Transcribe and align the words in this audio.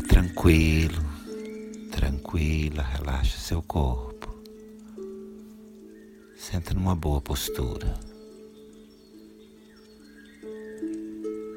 tranquilo, 0.00 1.04
tranquila, 1.92 2.82
relaxa 2.82 3.38
seu 3.38 3.60
corpo. 3.60 4.34
Senta 6.34 6.72
numa 6.72 6.96
boa 6.96 7.20
postura. 7.20 7.94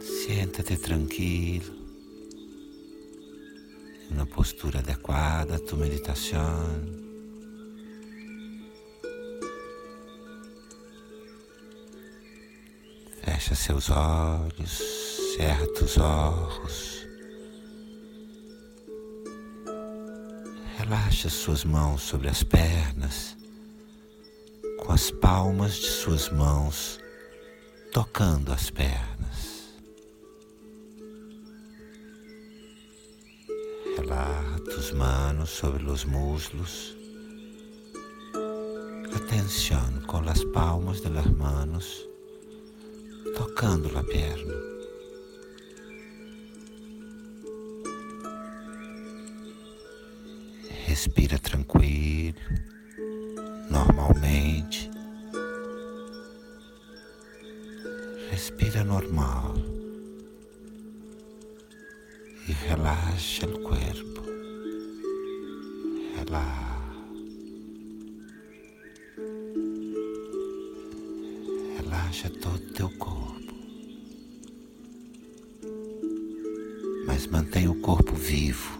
Senta-te 0.01 0.75
tranquilo, 0.75 1.73
uma 4.11 4.25
postura 4.25 4.79
adequada 4.79 5.55
à 5.55 5.59
tua 5.59 5.77
meditação. 5.77 6.99
Fecha 13.23 13.55
seus 13.55 13.89
olhos, 13.89 14.77
cerra 15.37 15.65
os 15.81 15.97
olhos. 15.97 16.98
Relaxa 20.89 21.29
suas 21.29 21.63
mãos 21.63 22.01
sobre 22.01 22.29
as 22.29 22.41
pernas, 22.41 23.37
com 24.79 24.91
as 24.91 25.11
palmas 25.11 25.75
de 25.75 25.85
suas 25.85 26.31
mãos 26.31 26.99
tocando 27.93 28.51
as 28.51 28.71
pernas. 28.71 29.69
Relaxa 33.97 34.59
tus 34.61 34.91
manos 34.93 35.51
sobre 35.51 35.83
os 35.83 36.05
muslos. 36.05 36.97
Atenção 39.15 40.01
com 40.07 40.27
as 40.27 40.43
palmas 40.45 41.01
de 41.01 41.09
las 41.09 41.27
manos 41.27 42.03
tocando 43.37 43.95
a 43.95 44.03
perna. 44.03 44.78
Respira 50.89 51.37
tranquilo, 51.37 52.33
normalmente. 53.69 54.89
Respira 58.31 58.83
normal 58.83 59.53
e 62.47 62.51
relaxa 62.53 63.45
o 63.45 63.59
corpo. 63.61 64.23
Relaxa. 66.17 66.79
Relaxa 71.77 72.29
todo 72.31 72.55
o 72.55 72.73
teu 72.73 72.89
corpo. 72.97 73.53
Mas 77.05 77.27
mantenha 77.27 77.69
o 77.69 77.79
corpo 77.79 78.15
vivo, 78.15 78.78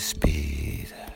Respira. 0.00 1.12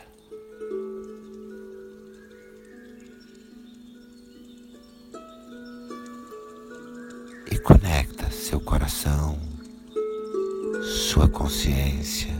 E 7.50 7.58
conecta 7.60 8.30
seu 8.30 8.60
coração, 8.60 9.38
sua 10.82 11.26
consciência. 11.30 12.34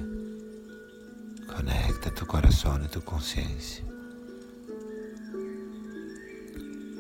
Conecta 1.47 2.11
teu 2.11 2.27
coração 2.27 2.77
e 2.85 2.89
tua 2.89 3.01
consciência 3.01 3.83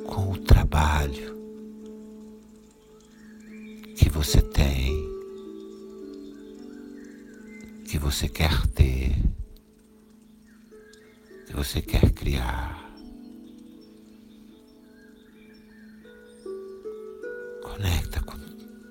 com 0.06 0.32
o 0.32 0.38
trabalho 0.38 1.36
que 3.94 4.08
você 4.08 4.40
tem, 4.40 5.13
você 8.04 8.28
quer 8.28 8.66
ter, 8.66 9.16
que 11.46 11.54
você 11.54 11.80
quer 11.80 12.10
criar. 12.10 12.92
Conecta 17.62 18.20
com 18.20 18.36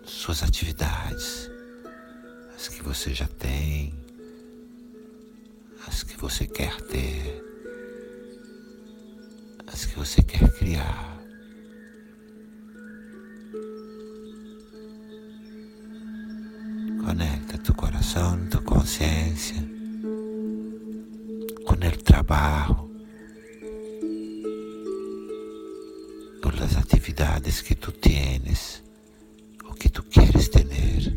suas 0.03 0.41
atividades, 0.41 1.47
as 2.56 2.68
que 2.68 2.81
você 2.81 3.13
já 3.13 3.28
tem, 3.28 3.94
as 5.88 6.02
que 6.02 6.18
você 6.18 6.47
quer 6.47 6.81
ter, 6.81 7.44
as 9.68 9.85
que 9.85 9.96
você 9.96 10.23
quer 10.23 10.52
criar. 10.57 11.12
Trabajo, 22.23 22.89
con 26.41 26.56
las 26.56 26.78
actividades 26.78 27.61
que 27.63 27.75
tú 27.75 27.91
tienes 27.91 28.81
o 29.69 29.73
que 29.75 29.89
tú 29.89 30.03
quieres 30.09 30.50
tener, 30.50 31.13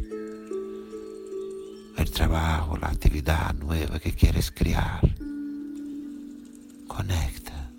el 1.97 2.11
trabajo, 2.11 2.77
la 2.77 2.89
actividad 2.89 3.55
nueva 3.55 3.99
que 3.99 4.13
quieres 4.13 4.51
crear. 4.51 5.01
Conecta. 6.89 7.71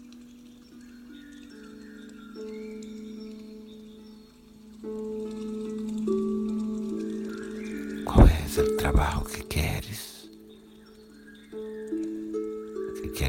¿Cuál 8.05 8.31
es 8.45 8.57
el 8.57 8.77
trabajo 8.77 9.25
que 9.25 9.44
quieres? 9.44 10.16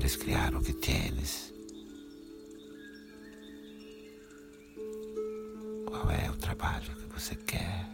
Quieres 0.08 0.24
crear 0.24 0.54
o 0.54 0.62
que 0.62 0.72
tienes? 0.72 1.52
Qual 5.86 6.10
é 6.10 6.30
o 6.30 6.36
trabalho 6.36 6.96
que 6.96 7.12
você 7.12 7.34
quer? 7.34 7.86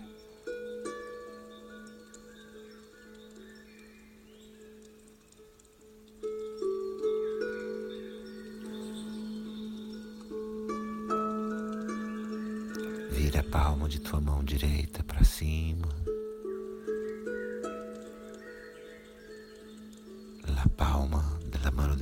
Vira 13.10 13.40
a 13.40 13.42
palma 13.42 13.88
de 13.88 13.98
tua 13.98 14.20
mão 14.20 14.44
direita 14.44 15.02
para 15.02 15.24
cima. 15.24 15.88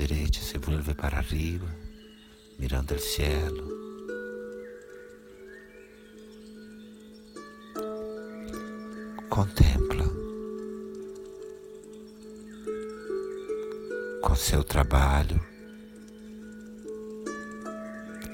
Derecha 0.07 0.41
se 0.43 0.59
vuelve 0.59 0.95
para 0.95 1.19
arriba, 1.19 1.69
mirando 2.59 2.93
el 2.93 3.01
cielo. 3.01 3.69
Contempla 9.29 10.05
com 14.21 14.35
seu 14.35 14.65
trabalho 14.65 15.41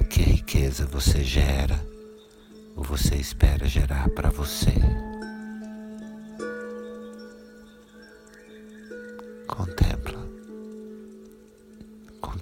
que 0.09 0.23
riqueza 0.23 0.87
você 0.87 1.23
gera 1.23 1.87
ou 2.75 2.83
você 2.83 3.15
espera 3.17 3.69
gerar 3.69 4.09
para 4.11 4.31
você. 4.31 5.08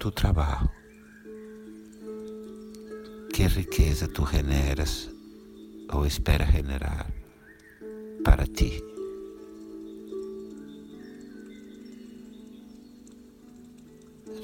Tu 0.06 0.12
trabalho 0.12 0.70
que 3.34 3.42
riqueza 3.48 4.06
tu 4.06 4.24
generas 4.24 5.10
ou 5.92 6.06
espera 6.06 6.46
generar 6.46 7.10
para 8.22 8.46
ti. 8.46 8.80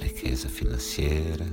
Riqueza 0.01 0.49
financeira, 0.49 1.47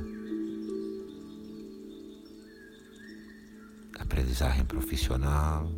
aprendizagem 3.99 4.65
profissional, 4.65 5.71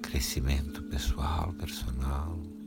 crescimento 0.00 0.82
pessoal, 0.84 1.52
personal. 1.52 2.57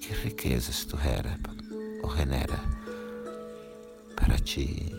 Que 0.00 0.14
riquezas 0.14 0.84
tu 0.84 0.96
gera 0.96 1.38
ou 2.02 2.10
genera 2.10 2.58
para 4.16 4.38
ti? 4.38 4.97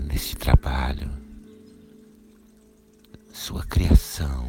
Nesse 0.00 0.34
trabalho, 0.34 1.10
sua 3.30 3.62
criação. 3.66 4.48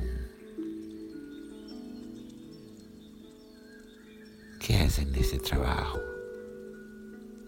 Que 4.61 4.71
és 4.71 4.97
nesse 4.99 5.37
trabalho, 5.39 5.99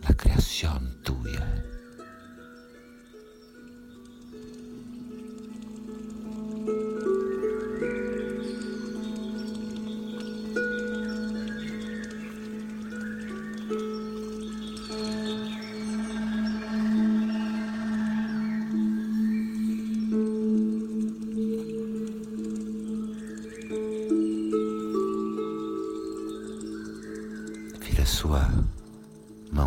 a 0.04 0.14
criação 0.14 0.82
tua. 1.02 1.22
sua 1.30 1.71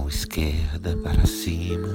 mão 0.05 0.09
esquerda 0.09 0.95
para 0.99 1.25
cima, 1.25 1.89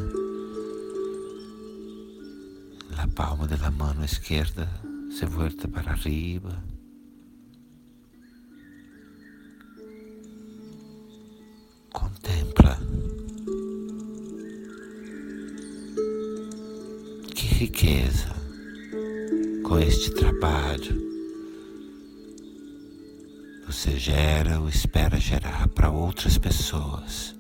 a 2.98 3.08
palma 3.10 3.46
da 3.46 3.70
mão 3.70 4.04
esquerda 4.04 4.68
se 5.12 5.28
volta 5.28 5.68
para 5.68 5.92
arriba. 5.92 6.64
Contempla 11.94 12.80
que 17.36 17.46
riqueza 17.46 18.34
com 19.64 19.78
este 19.78 20.12
trabalho 20.16 21.10
você 23.68 24.00
gera 24.00 24.60
ou 24.60 24.68
espera 24.68 25.20
gerar 25.20 25.68
para 25.68 25.92
outras 25.92 26.40
pessoas. 26.40 27.39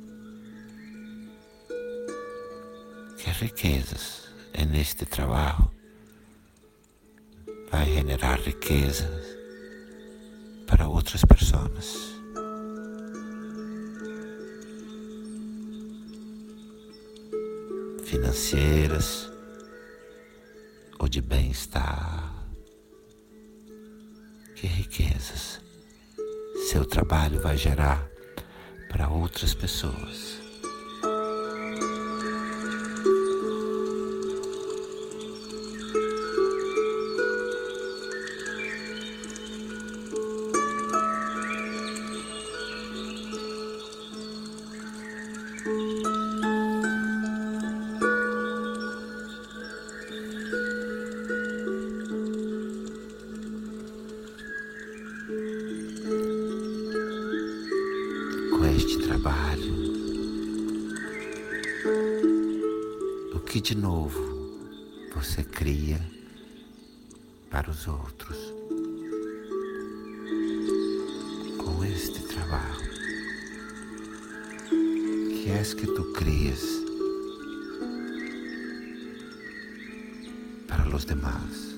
Riquezas 3.39 4.29
é 4.53 4.65
neste 4.65 5.05
trabalho 5.05 5.71
vai 7.71 7.85
generar 7.85 8.37
riquezas 8.39 9.37
para 10.67 10.89
outras 10.89 11.23
pessoas. 11.23 12.19
Financeiras 18.03 19.31
ou 20.99 21.07
de 21.07 21.21
bem-estar. 21.21 22.35
Que 24.55 24.67
riquezas 24.67 25.61
seu 26.69 26.85
trabalho 26.85 27.39
vai 27.39 27.55
gerar 27.55 28.05
para 28.89 29.07
outras 29.07 29.53
pessoas. 29.53 30.48
Este 58.65 58.97
trabalho. 58.99 59.73
O 63.33 63.39
que 63.39 63.61
de 63.61 63.75
novo 63.75 64.19
você 65.13 65.43
cria 65.43 65.99
para 67.49 67.69
os 67.69 67.87
outros 67.87 68.37
com 71.57 71.83
este 71.85 72.21
trabalho? 72.23 72.89
Que 75.31 75.49
és 75.51 75.73
que 75.73 75.87
tu 75.87 76.03
crias 76.13 76.63
para 80.67 80.95
os 80.95 81.05
demais? 81.05 81.68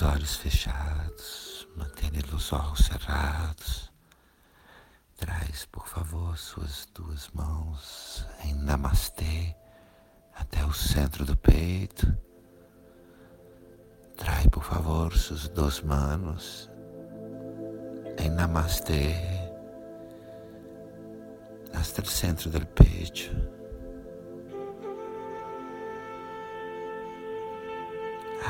Seus 0.00 0.02
olhos 0.02 0.36
fechados, 0.36 1.68
mantenha 1.76 2.22
os 2.32 2.52
olhos 2.54 2.86
cerrados. 2.86 3.92
Traz, 5.14 5.66
por 5.66 5.86
favor, 5.86 6.38
suas 6.38 6.88
duas 6.94 7.28
mãos 7.34 8.26
em 8.42 8.54
Namastê 8.54 9.54
até 10.34 10.64
o 10.64 10.72
centro 10.72 11.26
do 11.26 11.36
peito. 11.36 12.16
Traz, 14.16 14.46
por 14.46 14.64
favor, 14.64 15.14
suas 15.14 15.48
duas 15.48 15.82
mãos 15.82 16.70
em 18.18 18.30
Namastê 18.30 19.14
até 21.74 22.00
o 22.00 22.06
centro 22.06 22.48
do 22.48 22.66
peito. 22.68 23.59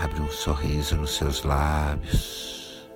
Abre 0.02 0.22
um 0.22 0.30
sorriso 0.30 0.96
nos 0.96 1.10
seus 1.10 1.42
lábios. 1.42 2.88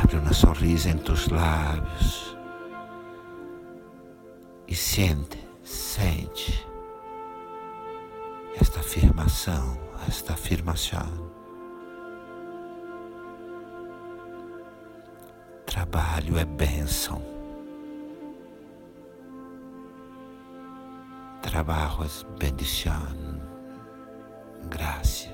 Abre 0.00 0.18
uma 0.18 0.32
sorriso 0.32 0.88
em 0.88 0.96
teus 0.98 1.26
lábios 1.28 2.38
e 4.68 4.74
sente, 4.76 5.44
sente 5.64 6.64
esta 8.60 8.78
afirmação, 8.78 9.80
esta 10.06 10.34
afirmação. 10.34 11.37
Trabalho 15.78 16.36
é 16.36 16.44
bênção. 16.44 17.22
Trabalho 21.40 22.02
é 22.02 22.36
bendição, 22.36 23.40
graça. 24.68 25.28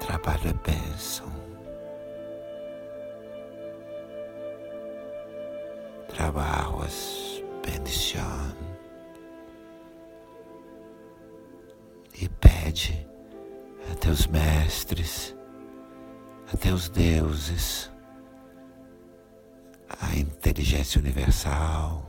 Trabalho 0.00 0.48
é 0.48 0.52
bênção. 0.52 1.32
Trabalho 6.08 6.82
é 6.82 7.70
bendição. 7.70 8.19
Teus 14.00 14.26
mestres, 14.26 15.36
a 16.52 16.56
teus 16.56 16.88
deuses, 16.88 17.90
a 20.00 20.16
inteligência 20.16 20.98
universal. 20.98 22.08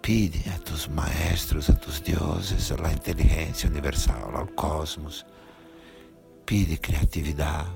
Pide 0.00 0.50
a 0.50 0.58
tus 0.58 0.86
maestros, 0.88 1.70
a 1.70 1.74
tus 1.74 2.00
deuses, 2.00 2.72
a 2.72 2.92
inteligência 2.92 3.68
universal, 3.68 4.36
ao 4.36 4.46
cosmos. 4.48 5.24
Pide 6.44 6.76
criatividade. 6.76 7.70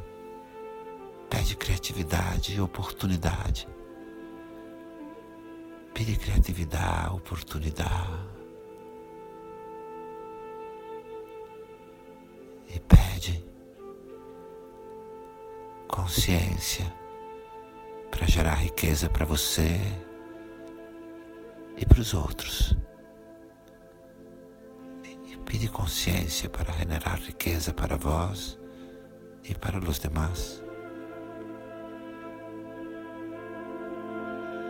Pede 1.31 1.57
criatividade 1.57 2.55
e 2.55 2.61
oportunidade. 2.61 3.69
Pede 5.95 6.17
criatividade, 6.17 7.15
oportunidade 7.15 8.39
e 12.75 12.79
pede 12.81 13.08
consciência 16.09 16.91
para 18.11 18.27
gerar 18.27 18.55
riqueza 18.55 19.11
para 19.11 19.27
você, 19.27 19.79
e 21.77 21.85
para 21.85 22.01
os 22.01 22.15
outros. 22.15 22.75
E 25.05 25.37
pede 25.45 25.69
consciência 25.69 26.49
para 26.49 26.73
generar 26.73 27.19
riqueza 27.19 27.75
para 27.75 27.99
vós 27.99 28.59
e 29.45 29.55
para 29.55 29.79
os 29.79 29.99
demais. 29.99 30.63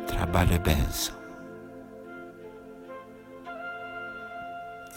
Trabalho 0.09 0.55
é 0.55 0.59
bênção. 0.59 1.15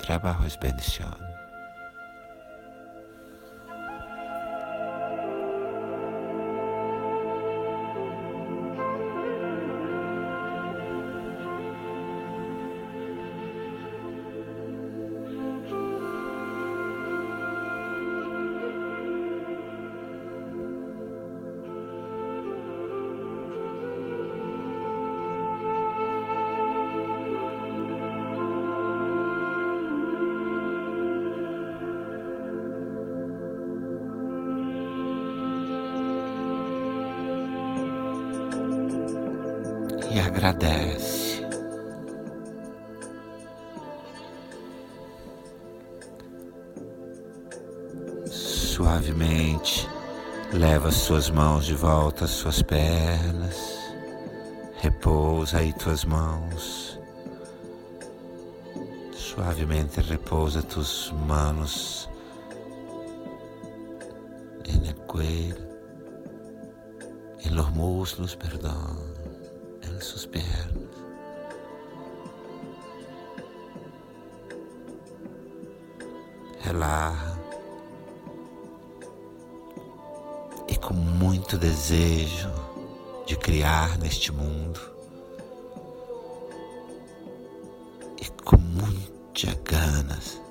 Trabalho 0.01 0.47
é 0.47 0.57
bendição. 0.57 1.30
E 40.13 40.19
agradece. 40.19 41.47
Suavemente 48.29 49.87
leva 50.51 50.91
suas 50.91 51.29
mãos 51.29 51.65
de 51.65 51.75
volta 51.75 52.25
às 52.25 52.31
suas 52.31 52.61
pernas, 52.61 53.55
repousa 54.81 55.59
aí 55.59 55.71
tuas 55.73 56.03
mãos. 56.03 56.99
Suavemente 59.13 60.01
repousa 60.01 60.61
tus 60.61 61.13
manos 61.25 62.09
en 64.65 64.85
el 64.85 64.95
cuello, 65.07 65.55
en 67.45 67.55
los 67.55 67.71
muslos, 67.71 68.35
perdón 68.35 69.10
em 70.01 70.03
suas 70.03 70.25
pernas. 70.25 70.89
Relaxa 76.61 77.39
e 80.67 80.75
com 80.77 80.93
muito 80.93 81.57
desejo 81.57 82.51
de 83.27 83.35
criar 83.37 83.99
neste 83.99 84.31
mundo. 84.31 84.79
E 88.19 88.43
com 88.43 88.57
muitas 88.57 89.53
ganas 89.63 90.41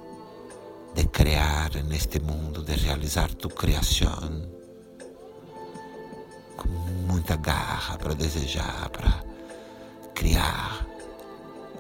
de 0.95 1.04
criar 1.07 1.71
neste 1.85 2.21
mundo, 2.21 2.62
de 2.62 2.75
realizar 2.75 3.35
tu 3.35 3.49
criação. 3.49 4.49
Com 6.57 6.69
muita 6.69 7.37
garra 7.37 7.99
para 7.99 8.14
desejar, 8.14 8.88
para 8.90 9.29
criar, 10.21 10.87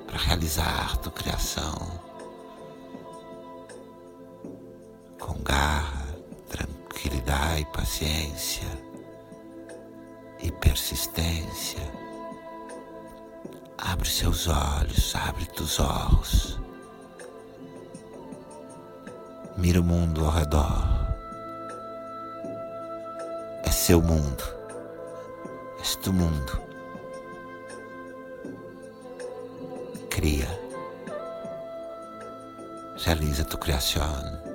para 0.06 0.16
realizar 0.16 0.96
tua 0.96 1.12
criação 1.12 2.00
com 5.18 5.34
garra, 5.42 6.06
tranquilidade 6.48 7.66
paciência 7.66 8.66
e 10.42 10.50
persistência. 10.52 11.80
Abre 13.76 14.08
seus 14.08 14.48
olhos, 14.48 15.14
abre 15.14 15.44
teus 15.44 15.78
olhos. 15.78 16.58
Mira 19.58 19.82
o 19.82 19.84
mundo 19.84 20.24
ao 20.24 20.32
redor. 20.32 21.14
É 23.64 23.70
seu 23.70 24.00
mundo. 24.00 24.44
É 25.78 26.02
tu 26.02 26.10
mundo. 26.10 26.69
Cria, 30.20 30.46
realiza 33.02 33.42
tu 33.42 33.56
criação. 33.56 34.49